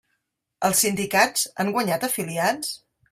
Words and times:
Els 0.69 0.79
sindicats 0.85 1.45
han 1.65 1.69
guanyat 1.77 2.07
afiliats? 2.09 2.73